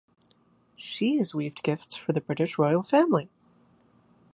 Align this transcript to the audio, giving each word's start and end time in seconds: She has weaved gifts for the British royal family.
She 0.75 1.17
has 1.17 1.35
weaved 1.35 1.61
gifts 1.61 1.95
for 1.95 2.11
the 2.11 2.21
British 2.21 2.57
royal 2.57 2.81
family. 2.81 3.29